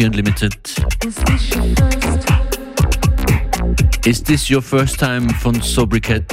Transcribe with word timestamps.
Hallo, 0.00 0.06
willkommen 0.06 0.06
bei 0.06 0.06
FM4 0.06 0.06
Unlimited. 0.06 0.54
Is 4.06 4.22
this 4.22 4.50
your 4.50 4.62
first 4.62 4.98
time 4.98 5.28
von 5.40 5.60
Sobriquet? 5.60 6.24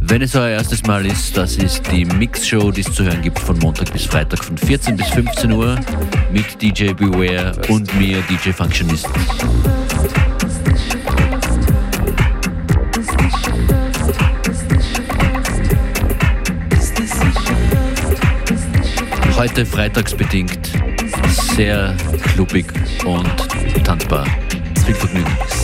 Wenn 0.00 0.22
es 0.22 0.34
euer 0.34 0.48
erstes 0.48 0.82
Mal 0.84 1.06
ist, 1.06 1.36
das 1.36 1.56
ist 1.56 1.82
die 1.92 2.04
Mix-Show, 2.04 2.72
die 2.72 2.80
es 2.80 2.92
zu 2.92 3.04
hören 3.04 3.22
gibt 3.22 3.38
von 3.38 3.58
Montag 3.58 3.92
bis 3.92 4.06
Freitag 4.06 4.42
von 4.42 4.56
14 4.56 4.96
bis 4.96 5.08
15 5.08 5.52
Uhr 5.52 5.78
mit 6.32 6.60
DJ 6.60 6.92
Beware 6.92 7.52
und 7.68 7.94
mir, 7.98 8.22
DJ 8.22 8.50
Functionist. 8.50 9.08
Heute 19.36 19.64
freitagsbedingt 19.64 20.77
sehr 21.38 21.96
klubbig 22.34 22.66
und 23.04 23.84
tanzbar. 23.84 24.26
Viel 24.84 24.94
Vergnügen. 24.94 25.57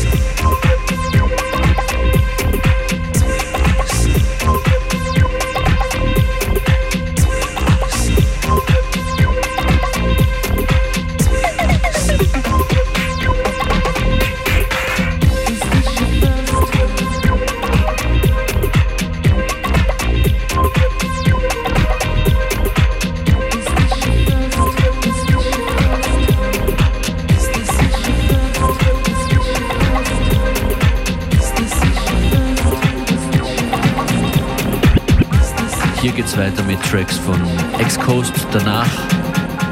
Tracks 36.95 37.19
von 37.19 37.43
X-Coast, 37.81 38.47
danach 38.53 38.89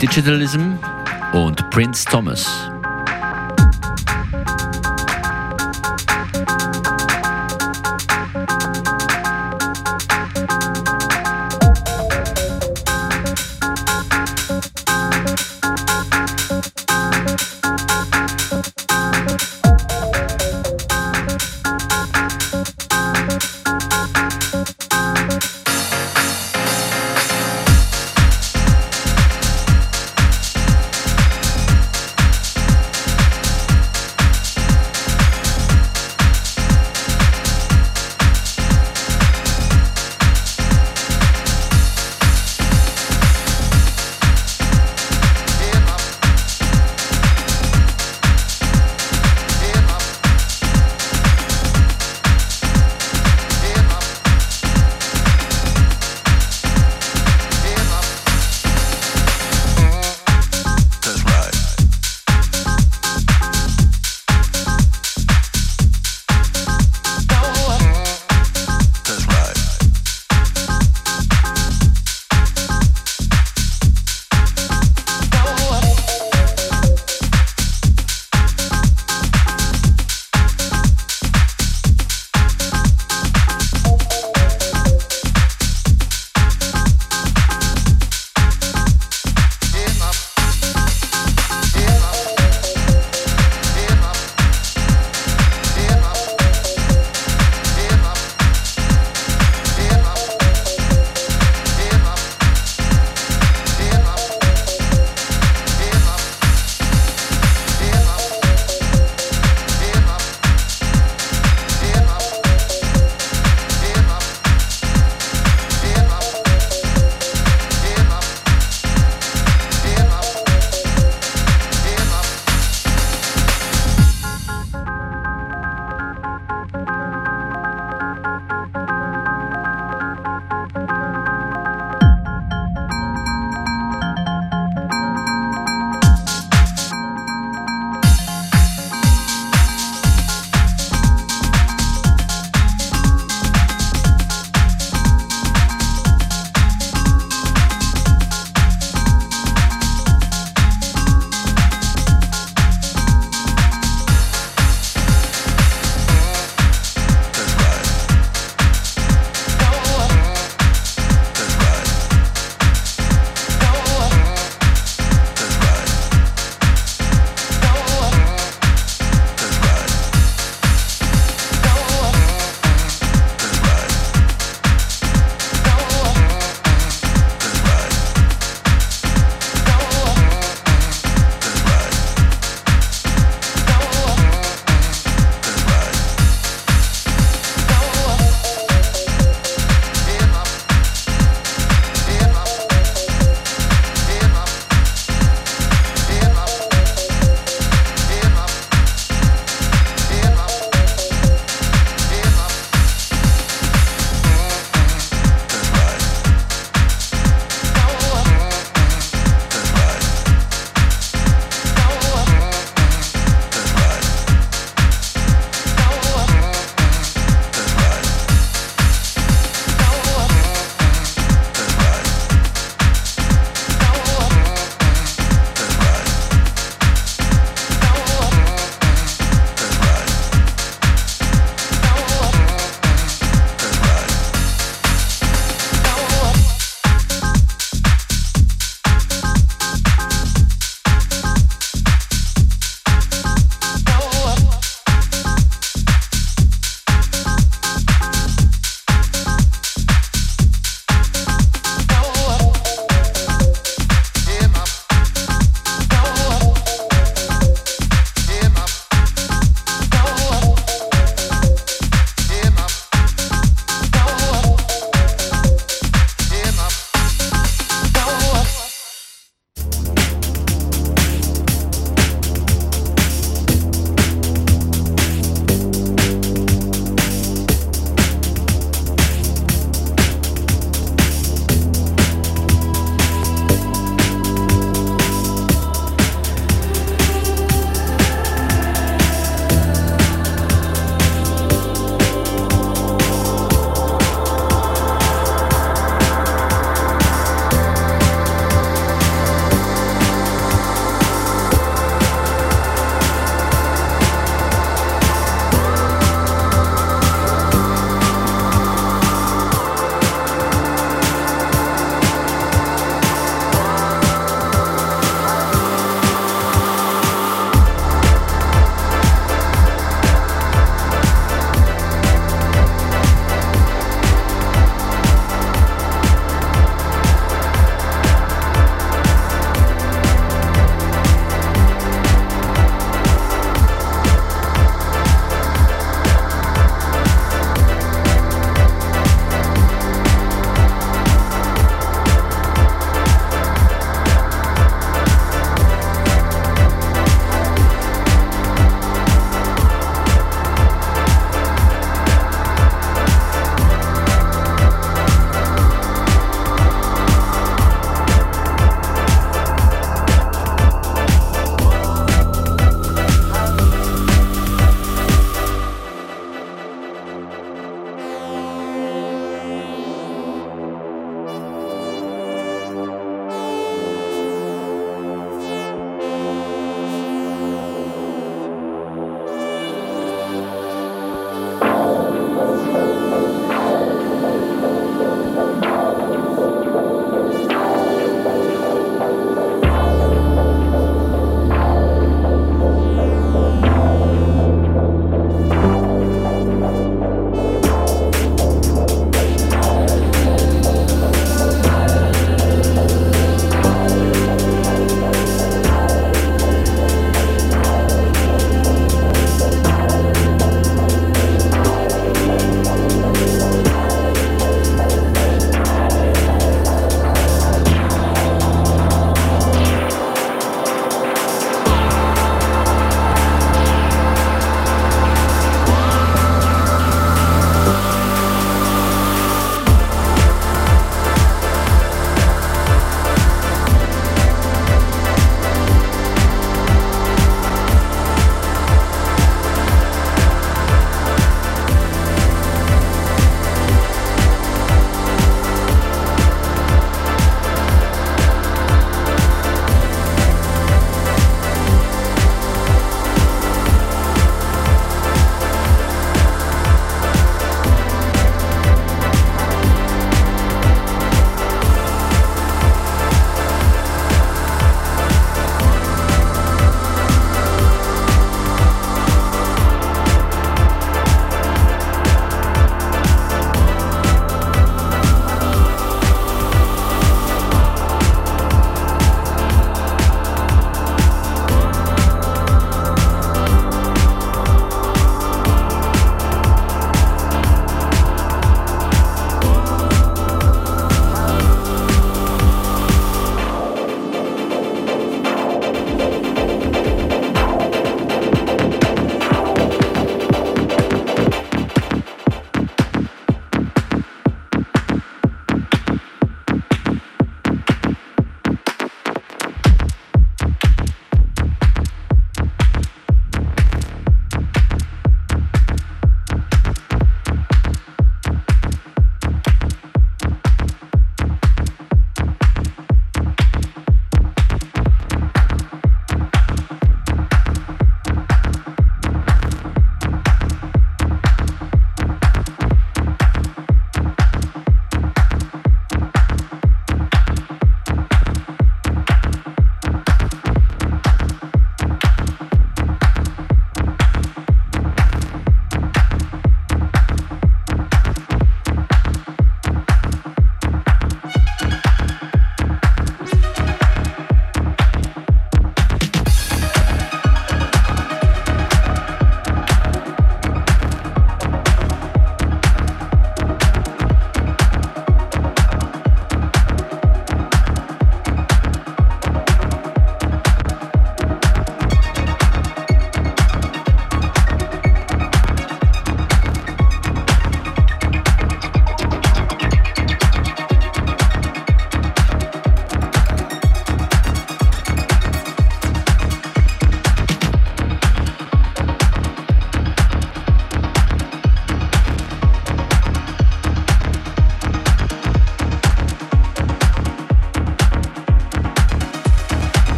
Digitalism 0.00 0.74
und 1.32 1.68
Prince 1.70 2.04
Thomas. 2.04 2.67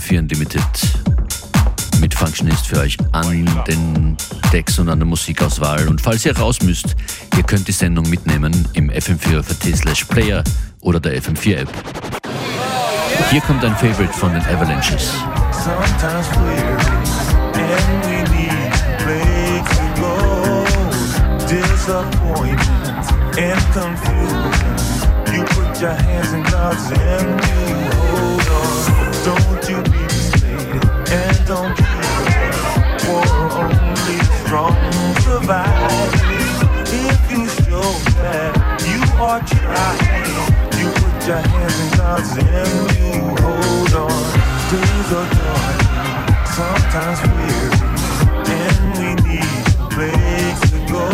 FM4 0.00 0.18
Unlimited 0.20 0.62
mit 2.00 2.14
Functionist 2.14 2.66
für 2.66 2.78
euch 2.78 2.96
an 3.12 3.46
den 3.68 4.16
Decks 4.52 4.78
und 4.78 4.88
an 4.88 4.98
der 4.98 5.06
Musikauswahl. 5.06 5.88
Und 5.88 6.00
falls 6.00 6.24
ihr 6.24 6.36
raus 6.36 6.62
müsst, 6.62 6.96
ihr 7.36 7.42
könnt 7.42 7.68
die 7.68 7.72
Sendung 7.72 8.08
mitnehmen 8.08 8.66
im 8.72 8.90
FM4 8.90 9.42
FT 9.42 9.76
slash 9.76 10.04
Player 10.04 10.42
oder 10.80 11.00
der 11.00 11.20
FM4 11.22 11.56
App. 11.56 11.68
Hier 13.30 13.40
kommt 13.42 13.64
ein 13.64 13.76
Favorite 13.76 14.12
von 14.12 14.32
den 14.32 14.42
Avalanches. 14.42 15.12
You 25.32 25.44
put 25.44 25.80
your 25.80 25.90
hands 25.90 26.32
in 26.32 26.42
God's 26.42 26.90
and 26.90 27.40
you 27.40 27.74
hold 27.96 28.48
on. 28.48 28.99
Don't 29.22 29.68
you 29.68 29.82
be 29.82 30.00
misleading 30.00 30.80
and 31.12 31.36
don't 31.46 31.76
give 31.76 33.06
war 33.06 33.24
only 33.60 34.18
strong 34.40 34.76
providing. 35.20 36.50
If 36.88 37.20
you 37.30 37.46
show 37.46 37.88
that 38.16 38.52
you 38.88 39.00
are 39.20 39.42
trying, 39.44 40.24
you 40.78 40.86
put 40.96 41.16
your 41.28 41.36
hands 41.36 41.76
in 41.80 41.88
God's 41.98 42.32
and 42.38 42.88
you 42.96 43.20
hold 43.44 43.92
on. 44.08 44.22
Days 44.70 45.10
are 45.12 45.28
dark, 45.36 45.78
sometimes 46.56 47.20
weary, 47.36 47.76
and 48.56 48.76
we 48.96 49.08
need 49.28 49.64
a 49.76 49.86
place 49.92 50.60
to 50.72 50.78
go. 50.90 51.04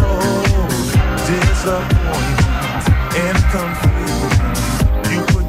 Disappointment 1.27 2.87
and 3.17 3.39
confusion 3.51 4.36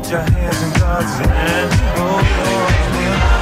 your 0.10 0.22
hands 0.22 0.62
in 0.62 0.70
God's 0.80 1.18
hand. 1.28 1.72
Oh, 1.98 2.22
oh, 2.22 3.34
oh. 3.34 3.37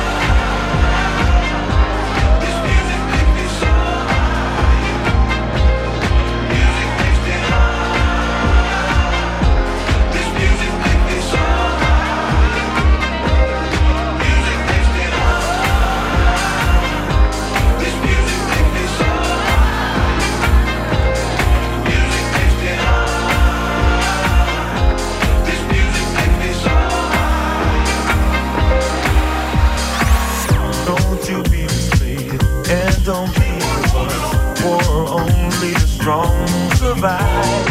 Strong 36.05 36.45
survive. 36.75 37.65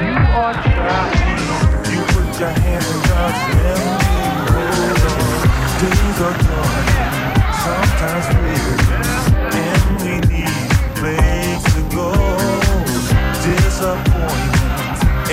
You 0.00 0.16
are 0.40 0.56
trying, 0.64 1.44
you 1.92 2.00
put 2.08 2.28
your 2.40 2.54
hands 2.64 2.88
in 2.88 3.00
God's 3.04 3.42
are 6.24 6.38
sometimes 7.64 8.26
and 9.60 9.82
we 10.00 10.14
need 10.32 10.68
place 10.96 11.64
to 11.74 11.82
go. 11.94 12.08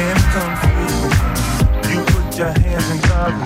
And 0.03 0.19
confusion, 0.35 1.31
you 1.89 1.99
put 2.11 2.27
your 2.37 2.51
in 2.91 2.99
God's 3.07 3.39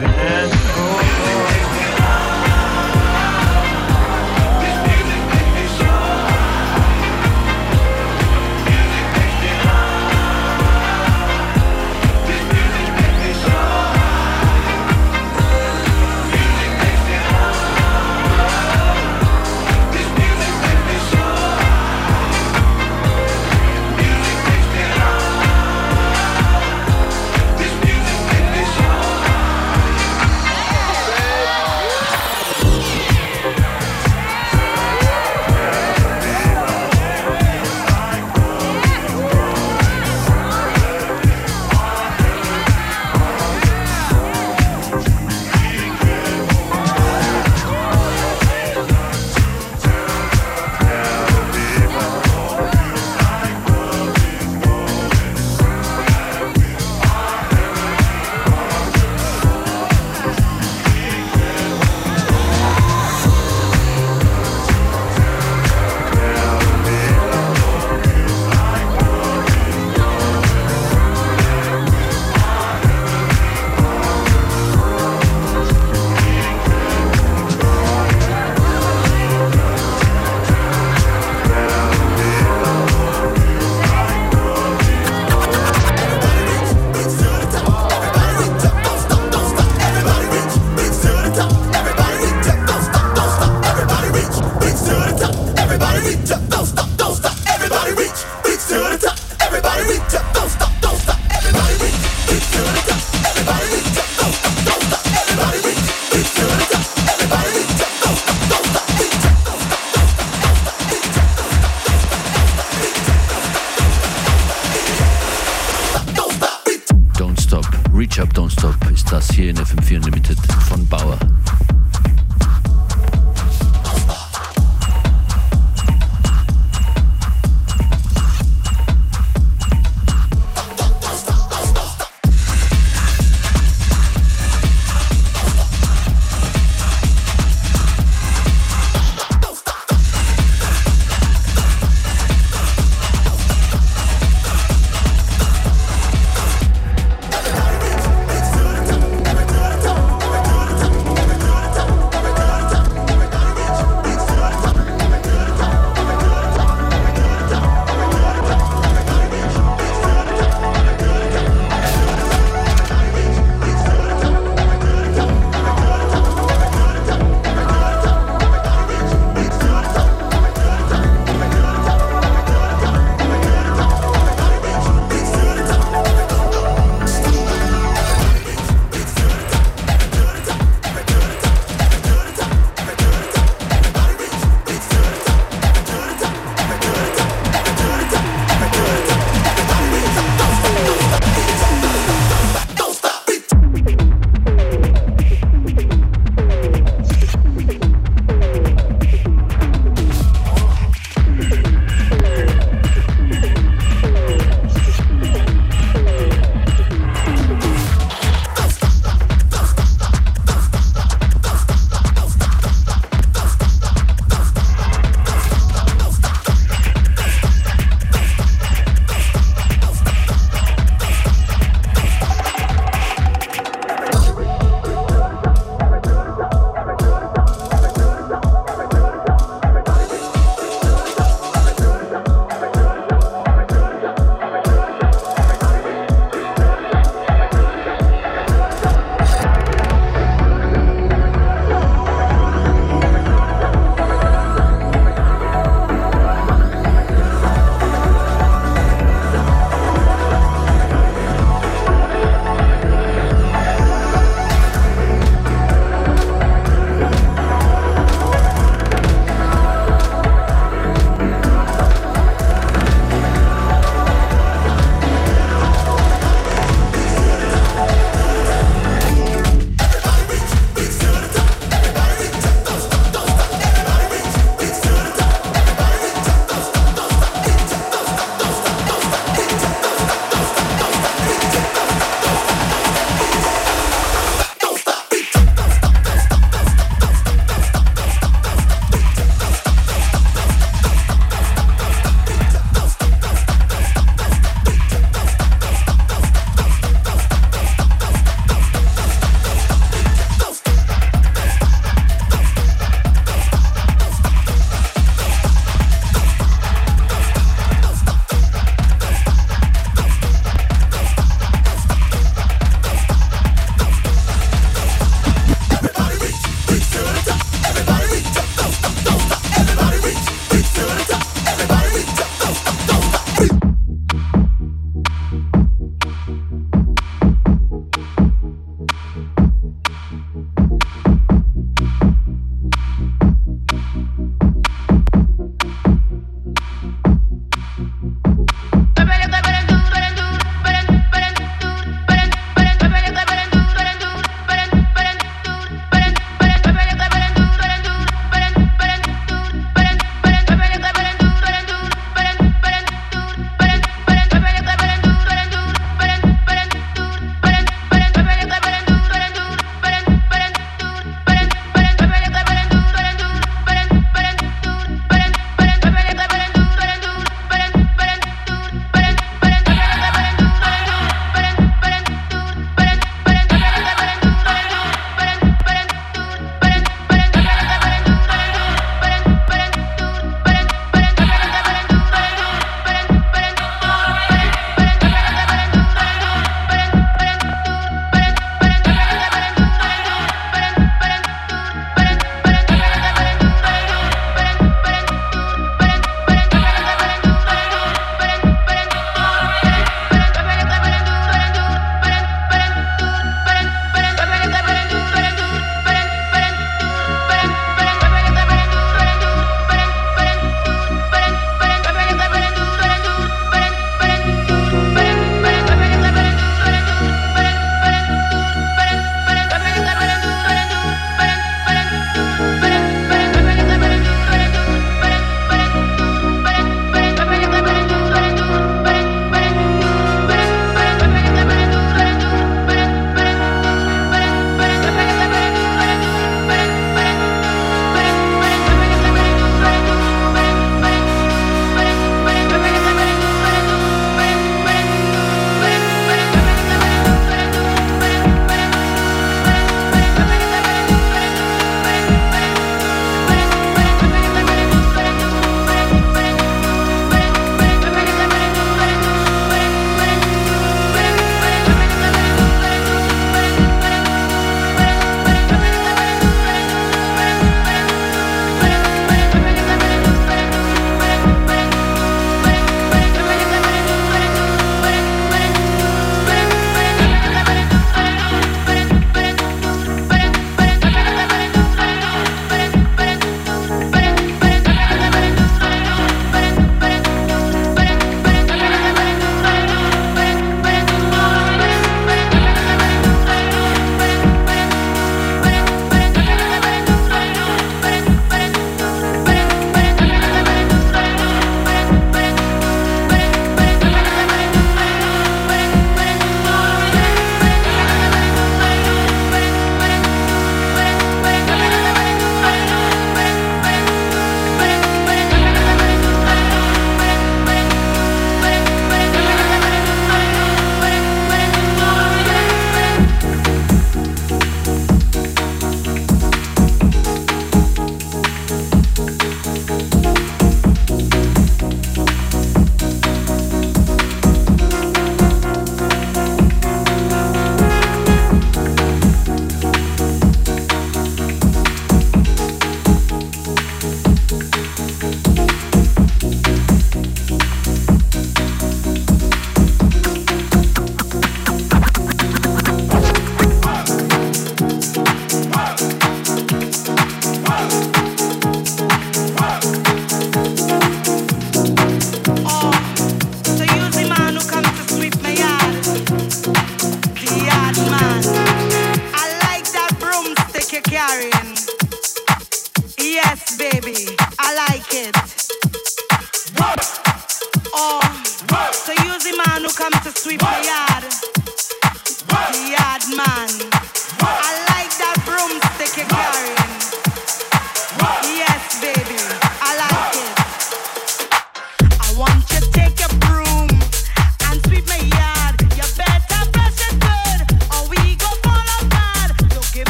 hier 119.90 119.98
in 119.98 120.04
FM4 120.04 120.06
Unlimited 120.06 120.38
von 120.68 120.88
Bauer. 120.88 121.18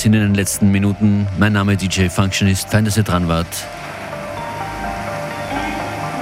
Sind 0.00 0.14
in 0.14 0.22
den 0.22 0.34
letzten 0.34 0.70
Minuten. 0.70 1.28
Mein 1.38 1.52
Name 1.52 1.76
DJ 1.76 2.08
Functionist. 2.08 2.70
Fein, 2.70 2.86
dass 2.86 2.96
ihr 2.96 3.02
dran 3.02 3.28
wart. 3.28 3.46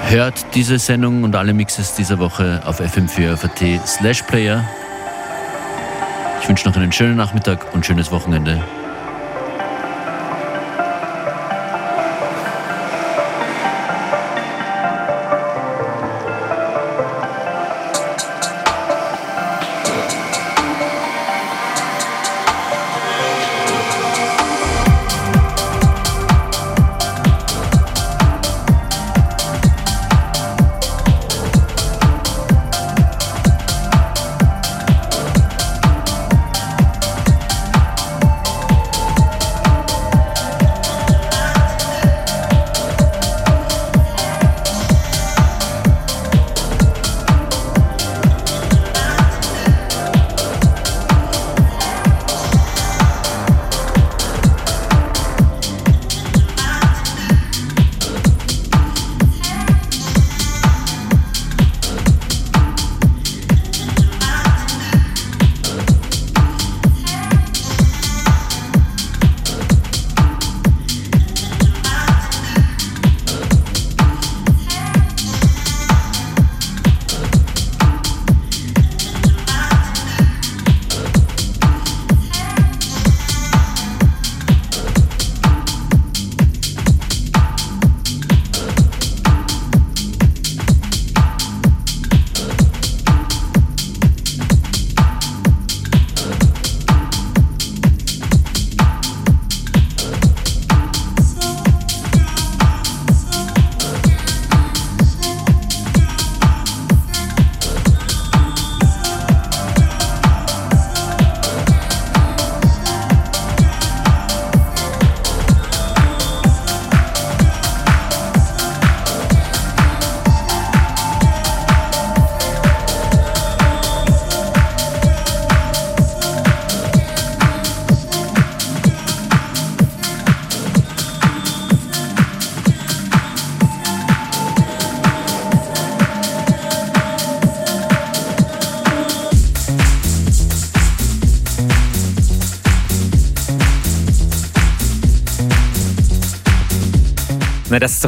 Hört 0.08 0.52
diese 0.56 0.80
Sendung 0.80 1.22
und 1.22 1.36
alle 1.36 1.54
Mixes 1.54 1.94
dieser 1.94 2.18
Woche 2.18 2.60
auf 2.64 2.80
fm4.at 2.80 3.86
slash 3.86 4.22
player. 4.22 4.64
Ich 6.42 6.48
wünsche 6.48 6.68
noch 6.68 6.74
einen 6.74 6.90
schönen 6.90 7.16
Nachmittag 7.16 7.72
und 7.72 7.86
schönes 7.86 8.10
Wochenende. 8.10 8.60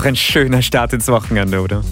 Doch 0.00 0.06
ein 0.06 0.16
schöner 0.16 0.62
Start 0.62 0.94
ins 0.94 1.08
Wochenende, 1.08 1.60
oder? 1.60 1.82